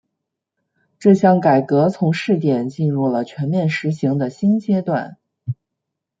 [0.97, 5.17] 这项改革从试点进入了全面实行的新阶段。